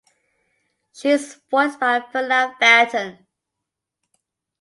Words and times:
She 0.93 1.09
is 1.09 1.39
voiced 1.51 1.79
by 1.79 1.99
Verna 2.11 2.55
Felton. 2.59 3.27